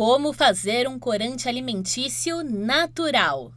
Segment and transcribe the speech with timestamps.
[0.00, 3.52] Como fazer um corante alimentício natural?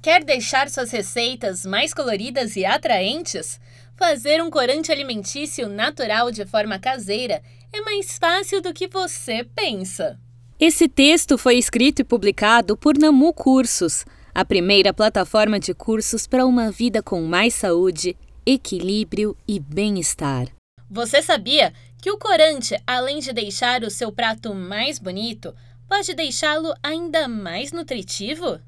[0.00, 3.58] Quer deixar suas receitas mais coloridas e atraentes?
[3.96, 10.20] Fazer um corante alimentício natural de forma caseira é mais fácil do que você pensa.
[10.56, 16.46] Esse texto foi escrito e publicado por Namu Cursos, a primeira plataforma de cursos para
[16.46, 18.16] uma vida com mais saúde,
[18.46, 20.55] equilíbrio e bem-estar.
[20.88, 25.54] Você sabia que o corante, além de deixar o seu prato mais bonito,
[25.88, 28.60] pode deixá-lo ainda mais nutritivo?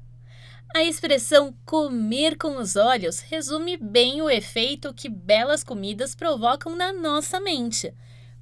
[0.75, 6.91] A expressão comer com os olhos resume bem o efeito que belas comidas provocam na
[6.91, 7.93] nossa mente.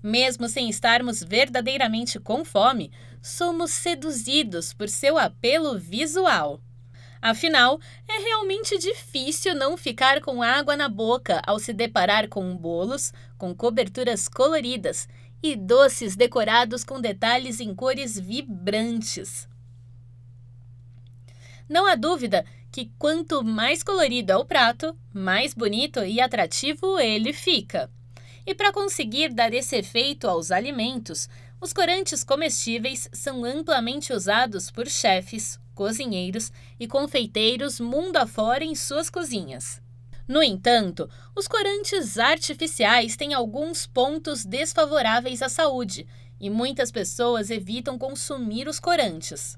[0.03, 6.59] Mesmo sem estarmos verdadeiramente com fome, somos seduzidos por seu apelo visual.
[7.21, 13.11] Afinal, é realmente difícil não ficar com água na boca ao se deparar com bolos
[13.37, 15.07] com coberturas coloridas
[15.41, 19.47] e doces decorados com detalhes em cores vibrantes.
[21.69, 27.33] Não há dúvida que quanto mais colorido é o prato, mais bonito e atrativo ele
[27.33, 27.89] fica.
[28.45, 31.27] E para conseguir dar esse efeito aos alimentos,
[31.59, 39.11] os corantes comestíveis são amplamente usados por chefes, cozinheiros e confeiteiros mundo afora em suas
[39.11, 39.79] cozinhas.
[40.27, 46.05] No entanto, os corantes artificiais têm alguns pontos desfavoráveis à saúde
[46.39, 49.57] e muitas pessoas evitam consumir os corantes.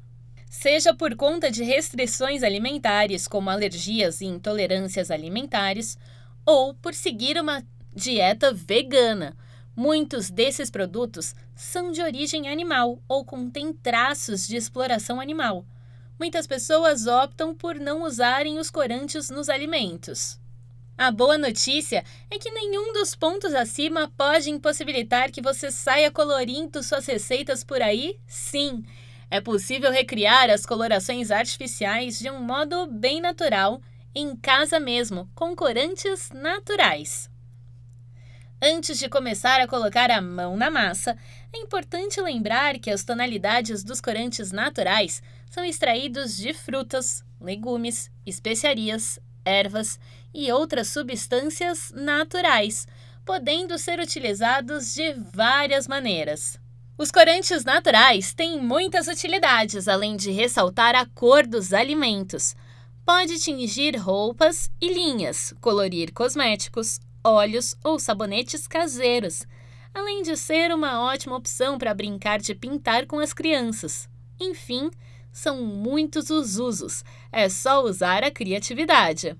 [0.50, 5.98] Seja por conta de restrições alimentares, como alergias e intolerâncias alimentares,
[6.46, 7.64] ou por seguir uma
[7.96, 9.38] dieta vegana.
[9.76, 15.66] Muitos desses produtos são de origem animal ou contêm traços de exploração animal
[16.20, 20.38] muitas pessoas optam por não usarem os corantes nos alimentos.
[20.98, 26.84] A boa notícia é que nenhum dos pontos acima pode impossibilitar que você saia colorindo
[26.84, 28.84] suas receitas por aí, sim.
[29.32, 33.82] É possível recriar as colorações artificiais de um modo bem natural,
[34.14, 37.30] em casa mesmo, com corantes naturais.
[38.62, 41.18] Antes de começar a colocar a mão na massa,
[41.54, 49.18] é importante lembrar que as tonalidades dos corantes naturais são extraídos de frutas, legumes, especiarias,
[49.46, 49.98] ervas
[50.34, 52.86] e outras substâncias naturais,
[53.26, 56.60] podendo ser utilizados de várias maneiras.
[56.98, 62.58] Os corantes naturais têm muitas utilidades, além de ressaltar a cor dos alimentos.
[63.06, 69.46] Pode tingir roupas e linhas, colorir cosméticos, óleos ou sabonetes caseiros,
[69.94, 74.10] além de ser uma ótima opção para brincar de pintar com as crianças.
[74.40, 74.90] Enfim,
[75.32, 79.36] são muitos os usos, é só usar a criatividade.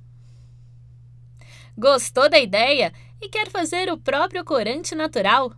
[1.78, 2.92] Gostou da ideia
[3.22, 5.54] e quer fazer o próprio corante natural?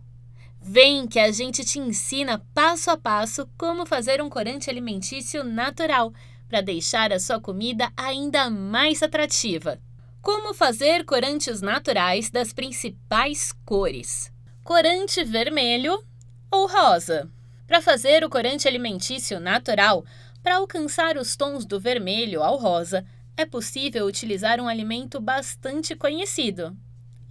[0.60, 6.12] Vem que a gente te ensina passo a passo como fazer um corante alimentício natural
[6.48, 9.80] para deixar a sua comida ainda mais atrativa.
[10.22, 14.32] Como fazer corantes naturais das principais cores?
[14.62, 16.00] Corante vermelho
[16.48, 17.28] ou rosa?
[17.66, 20.04] Para fazer o corante alimentício natural,
[20.40, 23.04] para alcançar os tons do vermelho ao rosa,
[23.36, 26.76] é possível utilizar um alimento bastante conhecido,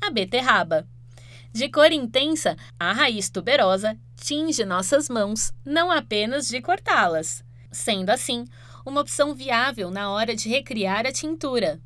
[0.01, 0.85] a beterraba.
[1.53, 7.41] De cor intensa, a raiz tuberosa tinge nossas mãos, não apenas de cortá-las.
[7.71, 8.45] Sendo assim,
[8.85, 11.79] uma opção viável na hora de recriar a tintura.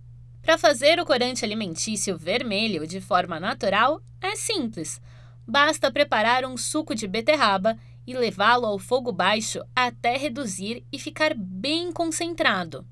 [0.46, 5.02] Para fazer o corante alimentício vermelho de forma natural, é simples.
[5.48, 7.76] Basta preparar um suco de beterraba
[8.06, 12.86] e levá-lo ao fogo baixo até reduzir e ficar bem concentrado.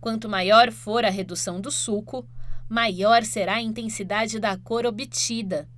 [0.00, 2.28] Quanto maior for a redução do suco,
[2.68, 5.68] maior será a intensidade da cor obtida.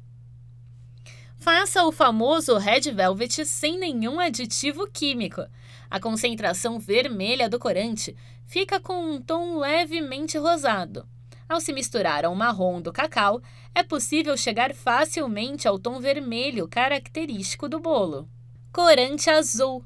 [1.37, 5.43] Faça o famoso Red Velvet sem nenhum aditivo químico.
[5.91, 11.07] A concentração vermelha do corante fica com um tom levemente rosado.
[11.49, 13.43] Ao se misturar ao marrom do cacau,
[13.75, 18.29] é possível chegar facilmente ao tom vermelho característico do bolo.
[18.73, 19.85] Corante azul.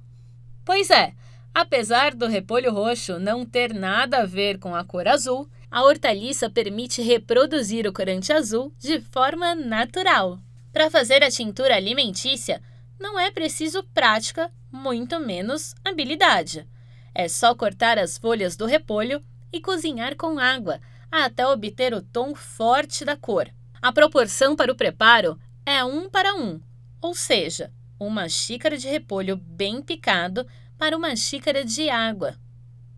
[0.62, 1.14] Pois é,
[1.54, 6.50] apesar do repolho roxo não ter nada a ver com a cor azul, a hortaliça
[6.50, 10.38] permite reproduzir o corante azul de forma natural.
[10.70, 12.60] Para fazer a tintura alimentícia,
[13.00, 16.68] não é preciso prática, muito menos habilidade.
[17.14, 20.80] É só cortar as folhas do repolho e cozinhar com água
[21.10, 23.48] até obter o tom forte da cor.
[23.80, 26.60] A proporção para o preparo é 1 para 1,
[27.00, 30.44] ou seja, uma xícara de repolho bem picado
[30.76, 32.34] para uma xícara de água.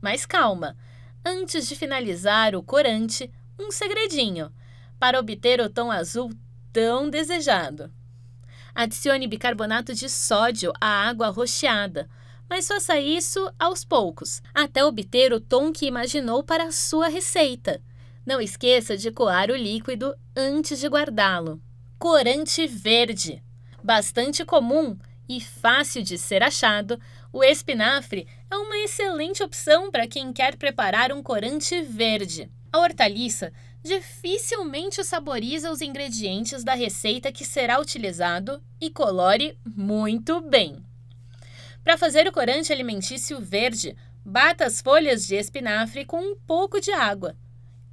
[0.00, 0.74] Mas calma,
[1.22, 4.50] antes de finalizar o corante, um segredinho
[4.98, 6.32] para obter o tom azul
[6.72, 7.92] tão desejado.
[8.76, 12.10] Adicione bicarbonato de sódio à água rocheada,
[12.46, 17.80] mas faça isso aos poucos, até obter o tom que imaginou para a sua receita.
[18.26, 21.58] Não esqueça de coar o líquido antes de guardá-lo.
[21.98, 23.42] Corante verde.
[23.82, 24.94] Bastante comum
[25.26, 27.00] e fácil de ser achado,
[27.32, 32.50] o espinafre é uma excelente opção para quem quer preparar um corante verde.
[32.70, 33.54] A hortaliça
[33.86, 40.84] dificilmente saboriza os ingredientes da receita que será utilizado e colore muito bem.
[41.82, 46.90] Para fazer o corante alimentício verde, bata as folhas de espinafre com um pouco de
[46.90, 47.36] água,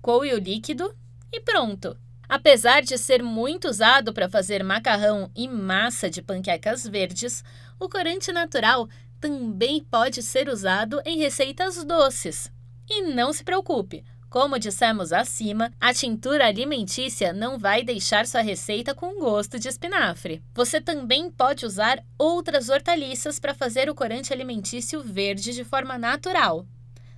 [0.01, 0.93] coe o líquido
[1.31, 1.95] e pronto.
[2.27, 7.43] Apesar de ser muito usado para fazer macarrão e massa de panquecas verdes,
[7.79, 8.89] o corante natural
[9.19, 12.51] também pode ser usado em receitas doces.
[12.89, 14.03] E não se preocupe,
[14.33, 20.41] como dissemos acima, a tintura alimentícia não vai deixar sua receita com gosto de espinafre.
[20.55, 26.65] Você também pode usar outras hortaliças para fazer o corante alimentício verde de forma natural.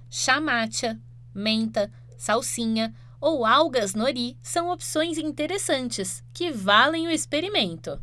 [0.10, 1.00] Chamatia,
[1.34, 7.98] menta, salsinha ou algas nori são opções interessantes que valem o experimento.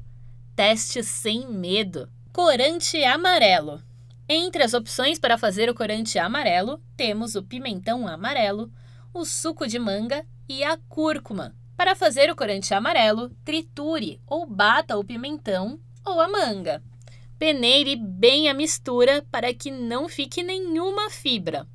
[0.56, 2.08] Teste sem medo.
[2.32, 3.82] Corante amarelo.
[4.26, 8.72] Entre as opções para fazer o corante amarelo, temos o pimentão amarelo,
[9.12, 11.54] o suco de manga e a cúrcuma.
[11.76, 16.82] Para fazer o corante amarelo, triture ou bata o pimentão ou a manga.
[17.38, 21.66] Peneire bem a mistura para que não fique nenhuma fibra.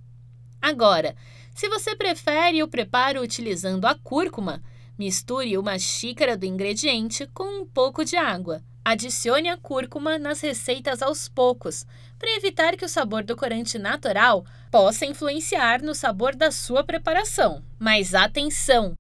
[0.61, 1.15] Agora,
[1.53, 4.61] se você prefere o preparo utilizando a cúrcuma,
[4.97, 8.63] misture uma xícara do ingrediente com um pouco de água.
[8.89, 11.85] Adicione a cúrcuma nas receitas aos poucos,
[12.17, 17.61] para evitar que o sabor do corante natural possa influenciar no sabor da sua preparação.
[17.77, 18.97] Mas atenção!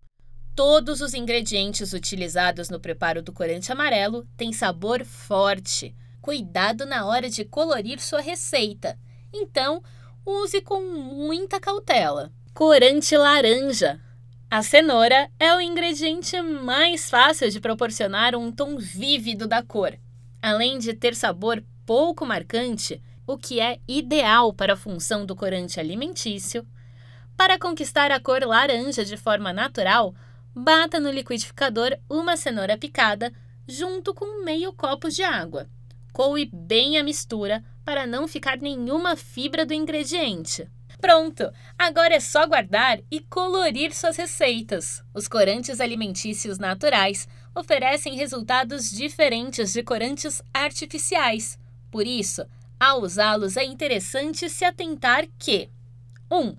[0.53, 5.95] Todos os ingredientes utilizados no preparo do corante amarelo têm sabor forte.
[6.21, 8.99] Cuidado na hora de colorir sua receita.
[9.33, 9.81] Então,
[10.25, 12.29] use com muita cautela.
[12.53, 14.01] Corante laranja.
[14.49, 19.99] A cenoura é o ingrediente mais fácil de proporcionar um tom vívido da cor.
[20.41, 25.81] Além de ter sabor pouco marcante, o que é ideal para a função do corante
[25.81, 26.65] alimentício,
[27.35, 30.15] para conquistar a cor laranja de forma natural,
[30.55, 33.33] bata no liquidificador uma cenoura picada
[33.67, 35.67] junto com meio copo de água.
[36.13, 40.69] Coe bem a mistura para não ficar nenhuma fibra do ingrediente.
[40.99, 41.51] Pronto!
[41.77, 45.03] Agora é só guardar e colorir suas receitas.
[45.13, 51.57] Os corantes alimentícios naturais oferecem resultados diferentes de corantes artificiais.
[51.91, 52.45] Por isso,
[52.79, 55.69] ao usá-los é interessante se atentar que
[56.29, 56.37] 1.
[56.37, 56.57] Um,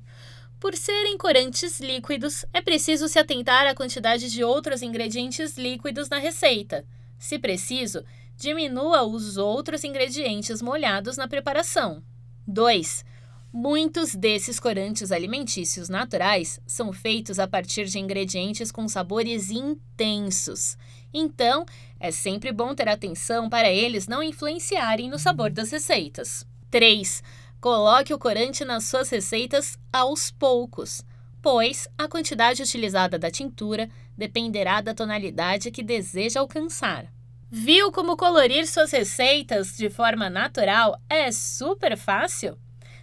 [0.60, 6.18] por serem corantes líquidos, é preciso se atentar à quantidade de outros ingredientes líquidos na
[6.18, 6.84] receita.
[7.16, 8.04] Se preciso,
[8.36, 12.02] diminua os outros ingredientes molhados na preparação.
[12.46, 13.04] 2.
[13.50, 20.76] Muitos desses corantes alimentícios naturais são feitos a partir de ingredientes com sabores intensos.
[21.14, 21.64] Então,
[21.98, 26.46] é sempre bom ter atenção para eles não influenciarem no sabor das receitas.
[26.70, 27.22] 3.
[27.58, 31.02] Coloque o corante nas suas receitas aos poucos,
[31.40, 37.10] pois a quantidade utilizada da tintura dependerá da tonalidade que deseja alcançar.
[37.50, 42.58] Viu como colorir suas receitas de forma natural é super fácil?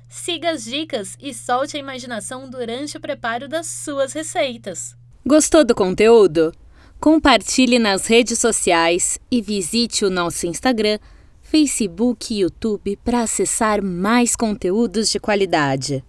[0.07, 4.95] Siga as dicas e solte a imaginação durante o preparo das suas receitas.
[5.25, 6.53] Gostou do conteúdo?
[6.99, 10.99] Compartilhe nas redes sociais e visite o nosso Instagram,
[11.41, 16.03] Facebook e YouTube para acessar mais conteúdos de qualidade.